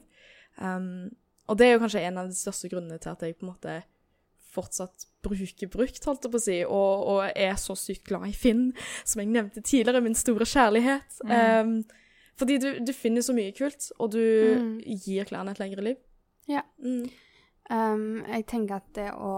Um, 0.57 1.11
og 1.51 1.59
det 1.59 1.67
er 1.67 1.73
jo 1.75 1.83
kanskje 1.83 2.05
en 2.07 2.19
av 2.23 2.31
de 2.31 2.39
største 2.39 2.71
grunnene 2.71 2.99
til 3.03 3.11
at 3.11 3.23
jeg 3.27 3.37
på 3.37 3.45
en 3.47 3.53
måte 3.53 3.75
fortsatt 4.55 5.09
bruker 5.33 5.69
brukt, 5.73 6.05
holdt 6.09 6.25
jeg 6.27 6.33
på 6.33 6.41
å 6.41 6.45
si, 6.47 6.57
og, 6.65 7.05
og 7.13 7.31
er 7.37 7.55
så 7.61 7.77
sykt 7.79 8.05
glad 8.09 8.29
i 8.29 8.33
Finn, 8.37 8.73
som 9.05 9.21
jeg 9.23 9.31
nevnte 9.33 9.63
tidligere, 9.63 10.03
min 10.05 10.15
store 10.19 10.45
kjærlighet. 10.49 11.21
Um, 11.25 11.79
fordi 12.37 12.59
du, 12.61 12.69
du 12.85 12.93
finner 12.93 13.25
så 13.25 13.33
mye 13.37 13.53
kult, 13.57 13.91
og 13.99 14.13
du 14.13 14.21
Mm. 14.57 14.81
gir 15.05 15.25
klærne 15.29 15.51
et 15.55 15.59
lengre 15.63 15.83
liv. 15.85 15.97
Ja. 16.49 16.63
Mm. 16.79 17.09
Um, 17.71 18.25
jeg 18.29 18.47
tenker 18.47 18.77
at 18.79 18.93
det 18.95 19.09
å 19.19 19.33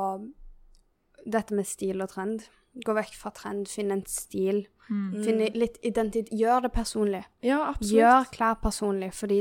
Dette 1.27 1.55
med 1.57 1.67
stil 1.67 2.01
og 2.05 2.11
trend 2.13 2.45
Gå 2.85 2.95
vekk 2.95 3.15
fra 3.19 3.31
trend, 3.35 3.67
finn 3.69 3.91
en 3.91 4.05
stil. 4.07 4.61
Mm. 4.89 5.25
Finn 5.25 5.41
litt 5.59 5.79
identitet. 5.83 6.29
Gjør 6.31 6.63
det 6.63 6.71
personlig. 6.73 7.25
Ja, 7.43 7.57
absolutt. 7.73 7.95
Gjør 7.97 8.29
klær 8.37 8.59
personlig, 8.63 9.09
fordi 9.17 9.41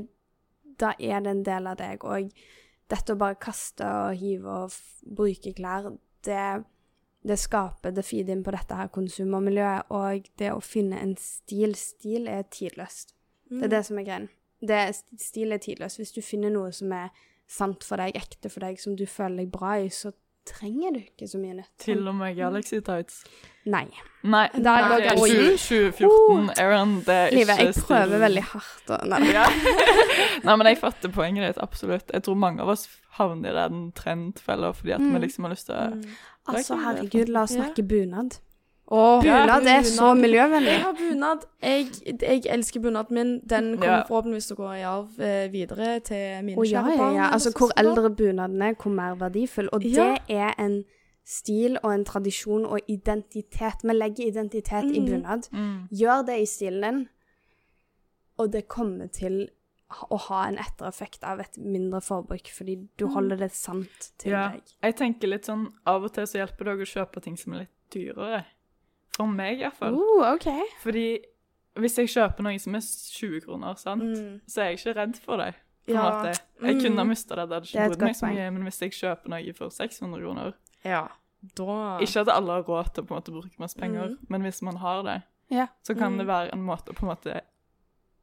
da 0.82 0.94
er 0.98 1.22
det 1.22 1.34
en 1.36 1.44
del 1.46 1.68
av 1.70 1.77
deg. 1.77 2.01
Og 2.08 2.32
dette 2.89 3.13
å 3.13 3.20
bare 3.20 3.38
kaste 3.38 3.86
og 3.86 4.16
hive 4.18 4.48
og 4.63 4.72
f 4.74 4.80
bruke 5.06 5.54
klær, 5.54 5.92
det, 6.27 6.48
det 7.27 7.39
skaper 7.41 7.96
det 7.96 8.05
feed 8.05 8.29
inn 8.34 8.43
på 8.46 8.53
dette 8.55 8.77
her 8.77 8.91
konsumermiljøet. 8.93 9.91
Og 9.96 10.27
det 10.39 10.51
å 10.53 10.63
finne 10.63 11.00
en 11.03 11.15
stil 11.22 11.75
Stil 11.79 12.29
er 12.31 12.46
tidløst. 12.53 13.15
Det 13.50 13.63
er 13.69 13.74
det 13.77 13.86
som 13.88 14.00
er 14.00 14.07
greien. 14.07 14.29
Det, 14.60 14.79
stil 15.22 15.55
er 15.55 15.62
tidløst. 15.63 16.01
Hvis 16.01 16.15
du 16.15 16.22
finner 16.25 16.51
noe 16.53 16.72
som 16.75 16.91
er 16.96 17.12
sant 17.48 17.86
for 17.88 18.01
deg, 18.01 18.15
ekte 18.19 18.51
for 18.51 18.65
deg, 18.65 18.79
som 18.81 18.98
du 19.00 19.05
føler 19.07 19.46
deg 19.46 19.51
bra 19.53 19.77
i, 19.79 19.88
så 19.93 20.12
trenger 20.48 20.96
du 20.96 21.00
ikke 21.03 21.27
så 21.29 21.39
mye 21.41 21.60
nytt. 21.62 21.74
Til 21.84 22.03
og 22.07 22.15
med 22.19 22.36
Galaxy 22.38 22.79
Tights. 22.84 23.22
Nei. 23.67 23.86
Nei, 24.24 24.47
Da- 24.63 24.75
er 24.79 25.01
det 25.01 25.12
er 25.12 25.15
2014, 25.15 26.50
Aaron, 26.57 26.95
det 27.05 27.09
er 27.15 27.25
ikke 27.27 27.36
Livet, 27.38 27.59
jeg 27.59 27.74
prøver 27.88 28.07
stil. 28.07 28.19
veldig 28.21 28.43
hardt 28.43 28.88
å 28.95 28.97
Nei. 29.07 29.19
Ja. 29.31 29.45
Nei, 30.47 30.55
men 30.55 30.67
jeg 30.71 30.77
fatter 30.81 31.09
poenget 31.13 31.47
ditt, 31.47 31.62
absolutt. 31.63 32.12
Jeg 32.13 32.24
tror 32.24 32.36
mange 32.36 32.62
av 32.62 32.69
oss 32.74 32.88
havner 33.19 33.50
i 33.51 33.67
den 33.67 33.91
trendfella 33.97 34.74
fordi 34.74 34.91
at 34.95 35.00
Mm. 35.01 35.13
vi 35.13 35.19
liksom 35.27 35.43
har 35.47 35.51
lyst 35.55 35.65
til 35.67 35.75
å 35.75 36.03
Altså, 36.47 36.75
herregud, 36.79 37.27
la 37.29 37.41
oss 37.43 37.51
Ja. 37.55 37.63
snakke 37.63 37.83
bunad. 37.88 38.39
Oh, 38.89 39.21
Bunad 39.21 39.65
er 39.67 39.81
så 39.83 40.13
miljøvennlig. 40.15 40.71
Jeg 40.71 40.81
har 40.81 40.93
bunad. 40.93 41.39
Jeg, 41.62 41.88
jeg 42.21 42.45
elsker 42.50 42.79
bunaden 42.79 43.13
min. 43.13 43.41
Den 43.45 43.77
kommer 43.77 43.97
Ja. 43.97 44.03
forhåpentligvis 44.07 44.47
til 44.47 44.55
å 44.55 44.59
gå 44.59 44.69
i 44.77 44.83
arv 44.83 45.19
eh, 45.19 45.47
videre 45.51 46.00
til 46.00 46.43
mine 46.45 46.55
ja, 46.65 46.81
kjære 46.83 46.91
ja, 46.91 46.97
barn. 46.97 47.15
ja. 47.15 47.24
eller 47.25 47.33
Altså, 47.33 47.51
hvor 47.51 47.71
eldre 47.77 48.09
bunaden 48.15 48.62
er, 48.62 48.74
hvor 48.75 48.89
mer 48.91 49.15
verdifull. 49.15 49.67
Og 49.74 49.83
Ja. 49.83 50.13
det 50.13 50.21
er 50.29 50.53
en 50.57 50.86
stil 51.27 51.75
og 51.84 51.91
en 51.91 52.05
tradisjon 52.07 52.65
og 52.65 52.79
identitet. 52.88 53.81
Vi 53.84 53.93
legger 53.93 54.29
identitet 54.31 54.86
i 54.96 55.00
Mhm. 55.01 55.07
bunad. 55.10 55.50
mm. 55.51 55.89
Gjør 55.91 56.25
det 56.25 56.38
i 56.41 56.46
stilen 56.46 56.81
din, 56.81 57.10
og 58.38 58.51
det 58.53 58.67
kommer 58.67 59.07
til 59.12 59.50
å 60.12 60.17
ha 60.27 60.41
en 60.48 60.57
ettereffekt 60.60 61.24
av 61.24 61.39
et 61.39 61.57
mindre 61.57 62.01
forbruk, 62.03 62.50
fordi 62.51 62.75
du 63.00 63.07
holder 63.07 63.38
det 63.38 63.51
sant 63.55 64.12
til 64.19 64.31
Ja. 64.31 64.50
deg. 64.51 64.62
Jeg 64.84 64.96
tenker 64.98 65.27
litt 65.27 65.46
sånn, 65.46 65.72
Av 65.86 66.03
og 66.03 66.13
til 66.13 66.24
så 66.27 66.46
hjelper 66.46 66.65
det 66.65 66.77
å 66.77 67.05
kjøpe 67.05 67.22
ting 67.24 67.38
som 67.38 67.53
er 67.53 67.60
litt 67.60 67.69
dyrere. 67.91 68.46
For 69.15 69.25
meg, 69.27 69.60
iallfall. 69.60 69.93
Uh, 69.96 70.34
okay. 70.34 70.62
Fordi 70.84 71.19
hvis 71.77 71.96
jeg 71.98 72.07
kjøper 72.07 72.43
noe 72.43 72.60
som 72.60 72.75
er 72.75 72.79
20 72.81 73.41
kroner, 73.41 73.75
sant, 73.77 74.01
Mm. 74.03 74.41
så 74.48 74.57
er 74.62 74.75
jeg 74.75 74.77
ikke 74.79 74.96
redd 74.96 75.15
for 75.17 75.38
det. 75.38 75.55
På 75.88 75.91
en 75.91 75.96
Ja. 75.96 76.34
Jeg 76.62 76.75
Mm. 76.75 76.81
kunne 76.84 76.98
ha 76.98 77.03
mista 77.05 77.36
det, 77.36 77.50
det 77.50 77.55
hadde 77.55 77.65
ikke 77.65 77.89
brydd 77.96 78.01
meg 78.01 78.15
så 78.15 78.27
mye. 78.27 78.51
Men 78.53 78.63
hvis 78.63 78.79
jeg 78.79 78.91
kjøper 78.91 79.27
noe 79.29 79.53
for 79.53 79.69
600 79.69 80.19
kroner 80.19 80.53
Ja. 80.88 81.03
Da 81.56 82.00
Ikke 82.01 82.24
at 82.24 82.32
alle 82.34 82.56
har 82.58 82.63
råd 82.67 82.94
til 82.96 83.03
å 83.03 83.08
på 83.08 83.13
en 83.15 83.22
måte 83.22 83.32
bruke 83.36 83.60
masse 83.62 83.77
penger, 83.77 84.08
Mm. 84.15 84.17
men 84.29 84.41
hvis 84.48 84.62
man 84.65 84.77
har 84.82 85.03
det, 85.03 85.22
Ja. 85.53 85.67
så 85.84 85.94
kan 85.98 86.13
Mm. 86.13 86.17
det 86.17 86.27
være 86.27 86.53
en 86.53 86.63
måte 86.65 86.89
å 86.91 86.96
på 86.98 87.03
en 87.06 87.13
måte 87.15 87.41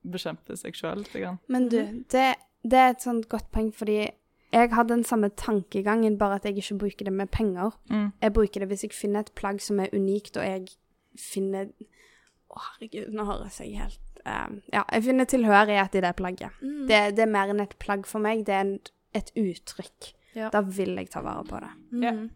bekjempe 0.04 0.56
seg 0.58 0.74
sjøl 0.76 0.98
litt. 0.98 1.12
Grann. 1.12 1.38
Men 1.48 1.68
du, 1.68 1.78
det, 2.12 2.34
det 2.64 2.78
er 2.80 2.90
et 2.90 3.00
sånt 3.04 3.28
godt 3.28 3.50
poeng, 3.54 3.70
fordi 3.72 4.10
jeg 4.52 4.70
har 4.70 4.84
den 4.84 5.02
samme 5.04 5.30
tankegangen, 5.30 6.18
bare 6.18 6.34
at 6.36 6.44
jeg 6.44 6.56
ikke 6.60 6.78
bruker 6.78 7.04
det 7.08 7.12
med 7.12 7.30
penger. 7.30 7.72
Mm. 7.90 8.12
Jeg 8.22 8.32
bruker 8.36 8.60
det 8.60 8.68
hvis 8.68 8.82
jeg 8.82 8.92
finner 8.92 9.20
et 9.24 9.32
plagg 9.34 9.60
som 9.60 9.80
er 9.80 9.88
unikt, 9.94 10.36
og 10.36 10.44
jeg 10.44 10.68
finner 11.18 11.70
Å, 12.54 12.58
herregud, 12.78 13.08
nå 13.10 13.24
høres 13.26 13.56
jeg 13.58 13.72
helt 13.80 13.98
eh, 14.24 14.48
Ja, 14.72 14.84
jeg 14.92 15.02
finner 15.02 15.24
tilhørighet 15.26 15.94
i 15.96 16.00
det 16.04 16.12
plagget. 16.16 16.52
Mm. 16.62 16.86
Det, 16.86 16.98
det 17.16 17.22
er 17.24 17.30
mer 17.32 17.48
enn 17.50 17.60
et 17.64 17.72
plagg 17.82 18.06
for 18.06 18.20
meg, 18.22 18.44
det 18.46 18.54
er 18.54 18.60
en, 18.60 18.78
et 19.14 19.32
uttrykk. 19.34 20.12
Ja. 20.36 20.50
Da 20.50 20.60
vil 20.62 20.94
jeg 20.94 21.10
ta 21.10 21.20
vare 21.24 21.42
på 21.48 21.58
det. 21.64 21.70
Ja. 22.04 22.12
Mm. 22.12 22.30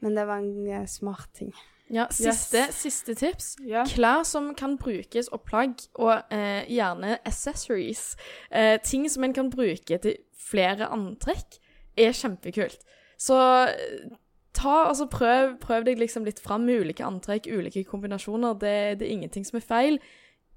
Men 0.00 0.14
det 0.16 0.26
var 0.28 0.38
en 0.38 0.66
eh, 0.70 0.86
smart 0.86 1.28
ting. 1.34 1.52
Ja, 1.90 2.04
siste, 2.12 2.58
Yes. 2.66 2.74
siste 2.82 3.14
tips. 3.16 3.56
Ja. 3.64 3.84
Klær 3.88 4.22
som 4.28 4.50
kan 4.54 4.76
brukes, 4.78 5.28
og 5.32 5.40
plagg, 5.48 5.74
og 5.94 6.22
eh, 6.30 6.66
gjerne 6.68 7.16
accessories. 7.24 8.16
Eh, 8.52 8.76
ting 8.84 9.08
som 9.10 9.24
en 9.24 9.32
kan 9.32 9.48
bruke 9.50 9.98
til 9.98 10.16
flere 10.50 10.86
antrekk, 10.92 11.56
er 11.96 12.12
kjempekult. 12.12 12.84
Så 13.18 13.34
eh, 13.72 14.10
ta, 14.54 14.84
altså 14.90 15.06
prøv, 15.10 15.56
prøv 15.64 15.84
deg 15.88 15.98
liksom 15.98 16.24
litt 16.28 16.38
fram 16.44 16.66
med 16.68 16.84
ulike 16.84 17.04
antrekk, 17.08 17.48
ulike 17.50 17.84
kombinasjoner. 17.88 18.52
Det, 18.60 18.76
det 19.00 19.08
er 19.08 19.12
ingenting 19.16 19.46
som 19.48 19.56
er 19.56 19.66
feil. 19.66 19.98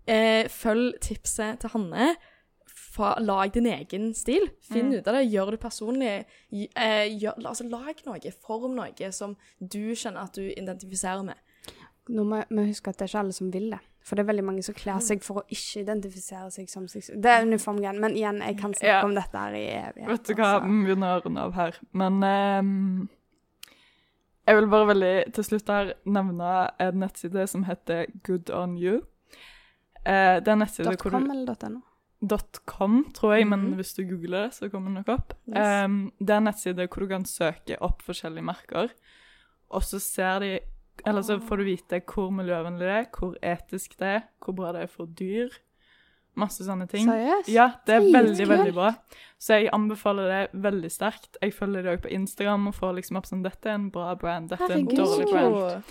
Eh, 0.07 0.49
følg 0.51 0.99
tipset 1.01 1.59
til 1.63 1.69
Hanne. 1.73 2.15
Fa, 2.91 3.13
lag 3.23 3.53
din 3.55 3.69
egen 3.71 4.09
stil. 4.13 4.49
Finn 4.67 4.89
Mm. 4.89 4.97
ut 4.99 5.07
av 5.07 5.13
det. 5.15 5.29
Gjør 5.31 5.51
det 5.51 5.59
personlig. 5.63 6.25
Eh, 6.51 7.07
gjør, 7.21 7.37
altså, 7.45 7.63
lag 7.69 7.95
noe. 8.05 8.31
Form 8.43 8.75
noe 8.75 9.11
som 9.15 9.37
du 9.61 9.93
kjenner 9.95 10.23
at 10.25 10.33
du 10.35 10.41
identifiserer 10.51 11.23
med. 11.23 11.35
Nå 12.09 12.25
må 12.25 12.41
vi 12.49 12.67
huske 12.73 12.89
at 12.89 12.97
det 12.97 13.05
er 13.05 13.11
ikke 13.13 13.19
alle 13.23 13.33
som 13.37 13.51
vil 13.53 13.69
det. 13.71 13.79
For 14.03 14.15
det 14.17 14.23
er 14.25 14.31
veldig 14.33 14.43
mange 14.43 14.63
som 14.65 14.73
kler 14.75 14.99
seg 14.99 15.21
for 15.23 15.39
å 15.39 15.43
ikke 15.53 15.83
identifisere 15.85 16.49
seg 16.51 16.67
som 16.69 16.87
seg 16.89 17.03
selv. 17.05 17.21
Det 17.21 17.29
er 17.31 17.45
uniformgreien. 17.45 17.99
Men 18.01 18.15
igjen, 18.17 18.39
jeg 18.41 18.57
kan 18.57 18.73
snakke 18.73 18.87
Ja. 18.87 19.03
om 19.05 19.13
dette 19.15 19.37
her 19.37 19.53
i 19.53 19.67
evighet. 19.69 20.07
Vet 20.09 20.23
du 20.25 20.33
hva, 20.33 20.59
vi 20.65 20.83
begynner 20.85 21.19
å 21.19 21.23
runde 21.23 21.39
av 21.39 21.53
her. 21.53 21.77
Men 21.93 22.23
um, 22.23 23.09
jeg 24.47 24.55
vil 24.57 24.67
bare 24.67 24.87
veldig 24.89 25.33
til 25.33 25.43
slutt 25.43 25.67
her 25.69 25.93
nevne 26.05 26.71
en 26.79 26.99
nettside 26.99 27.47
som 27.47 27.63
heter 27.63 28.07
Good 28.23 28.49
On 28.49 28.75
You. 28.77 29.03
Uh, 30.01 30.41
det 30.41 30.47
er 30.49 30.51
en 30.57 30.59
nettside 30.65 30.87
hvor 30.97 31.11
.com 31.11 31.23
du 31.29 31.31
eller 31.31 31.69
.no? 31.69 31.81
.com, 32.21 33.11
tror 33.13 33.33
jeg, 33.35 33.47
men 33.47 33.59
Mhm. 33.71 33.75
hvis 33.75 33.93
du 33.95 34.03
googler 34.03 34.43
det, 34.47 34.53
så 34.53 34.69
kommer 34.69 34.89
det 34.93 35.05
nok 35.05 35.09
opp. 35.19 35.33
Yes. 35.49 35.85
Um, 35.85 36.11
det 36.19 36.29
er 36.29 36.37
en 36.37 36.43
nettside 36.43 36.87
hvor 36.87 36.99
du 37.01 37.07
kan 37.07 37.25
søke 37.25 37.77
opp 37.81 38.01
forskjellige 38.03 38.43
merker, 38.45 38.89
og 39.71 39.81
så 39.81 39.99
ser 39.99 40.39
de 40.39 40.59
Eller 41.05 41.21
så 41.23 41.39
får 41.41 41.57
du 41.57 41.63
vite 41.63 42.01
hvor 42.05 42.29
miljøvennlig 42.29 42.79
det 42.79 42.89
er, 42.89 43.05
hvor 43.17 43.33
etisk 43.41 43.97
det 43.97 44.07
er, 44.07 44.21
hvor 44.43 44.53
bra 44.53 44.71
det 44.73 44.81
er 44.83 44.87
for 44.87 45.05
dyr. 45.07 45.49
Masse 46.35 46.63
sånne 46.63 46.87
ting. 46.87 47.07
Seriøst? 47.07 47.47
Ja, 47.49 47.71
det 47.87 47.95
er 47.95 48.01
veldig, 48.13 48.47
veldig 48.47 48.73
bra. 48.73 48.91
Så 49.39 49.53
jeg 49.57 49.69
anbefaler 49.73 50.27
det 50.51 50.61
veldig 50.61 50.91
sterkt. 50.91 51.37
Jeg 51.41 51.53
følger 51.53 51.81
det 51.81 51.97
òg 51.97 52.01
på 52.03 52.11
Instagram 52.11 52.67
og 52.67 52.75
får 52.75 52.93
liksom 52.99 53.17
opp 53.17 53.25
sånn 53.25 53.41
Dette 53.43 53.65
er 53.69 53.73
en 53.79 53.89
bra 53.89 54.13
brand, 54.15 54.49
dette 54.49 54.61
er 54.69 54.77
en 54.77 54.85
dårlig 54.85 55.25
brand. 55.31 55.83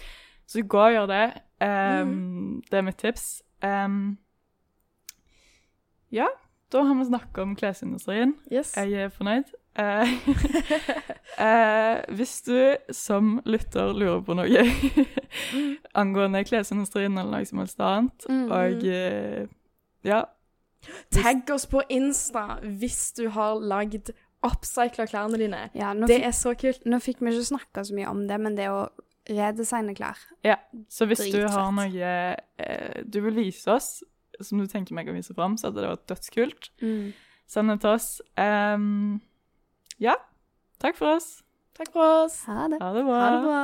Så 0.47 0.63
gå 0.69 0.79
og 0.79 0.93
gjør 0.93 1.07
det. 1.09 1.43
Ehm, 1.61 2.63
Det 2.71 2.75
er 2.79 2.83
mitt 2.83 2.99
tips. 2.99 3.43
Ehm, 3.63 4.17
ja, 6.13 6.27
da 6.73 6.83
har 6.87 6.95
vi 7.01 7.05
snakka 7.09 7.43
om 7.43 7.57
klesindustrien. 7.59 8.37
Yes. 8.53 8.77
Jeg 8.77 8.93
er 8.93 9.09
fornøyd. 9.11 9.49
Eh, 9.79 10.13
eh, 11.47 12.01
hvis 12.15 12.41
du 12.47 12.77
som 12.95 13.37
lytter 13.47 13.93
lurer 13.95 14.21
på 14.27 14.35
noe 14.39 14.65
angående 16.01 16.43
klesindustrien 16.47 17.19
eller 17.19 17.31
noe 17.41 17.47
som 17.49 17.63
helst 17.63 17.81
annet, 17.81 18.27
Mm. 18.29 18.51
og 18.51 18.85
eh, 18.87 19.47
ja 20.07 20.25
Tagg 21.13 21.51
oss 21.53 21.67
på 21.69 21.83
Insta 21.93 22.59
hvis 22.65 23.13
du 23.19 23.27
har 23.35 23.59
lagd 23.61 24.11
oppcycla 24.43 25.05
klærne 25.11 25.37
dine. 25.37 25.67
Ja, 25.77 25.93
Det 25.93 26.09
fikk, 26.09 26.25
er 26.25 26.33
så 26.33 26.55
kult. 26.57 26.87
nå 26.89 26.99
fikk 27.05 27.19
vi 27.21 27.35
ikke 27.35 27.45
snakka 27.51 27.83
så 27.85 27.95
mye 27.99 28.09
om 28.09 28.23
det, 28.29 28.39
men 28.41 28.57
det 28.57 28.71
å 28.73 28.87
redesigne 29.29 29.93
klær 29.95 30.17
Ja, 30.43 30.57
så 30.89 31.05
hvis 31.07 31.27
du 31.31 31.43
har 31.47 31.69
noe 31.77 32.15
eh, 32.57 33.03
du 33.05 33.21
vil 33.27 33.37
vise 33.37 33.69
oss, 33.75 34.03
som 34.47 34.61
du 34.61 34.67
tenker 34.71 34.95
meg 34.97 35.09
å 35.11 35.17
vise 35.17 35.35
fram, 35.37 35.57
så 35.59 35.69
hadde 35.69 35.83
det 35.85 35.91
vært 35.93 36.09
dødskult. 36.13 36.71
mm. 36.85 37.13
Send 37.51 37.67
det 37.73 37.81
til 37.83 37.91
oss. 37.91 38.23
Um, 38.39 39.21
ja, 39.99 40.15
takk 40.79 40.95
for 40.97 41.17
oss. 41.17 41.43
Takk 41.75 41.91
for 41.93 42.23
oss. 42.23 42.45
Ha 42.47 42.69
det. 42.71 42.79
Ha 42.79 42.93
det 42.95 43.03
bra. 43.09 43.19
Ha 43.19 43.31
det 43.35 43.43
bra. 43.43 43.61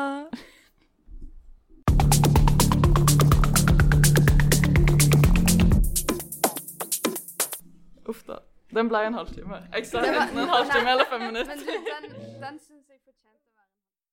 Uff 8.11 8.26
da. 8.26 8.40
Den 8.75 8.90
ble 8.90 9.06
en 9.06 9.14
halvtime. 9.14 9.62
Jeg 9.75 9.87
sa 9.87 10.02
enten 10.02 10.38
en 10.42 10.50
halvtime 10.50 10.90
eller 10.90 11.06
fem 11.11 11.23
minutter. 11.28 11.54
Men 11.54 11.62
du, 11.62 11.71
den, 11.71 12.11
den 12.42 12.59
synes 12.59 12.90
jeg 12.90 12.99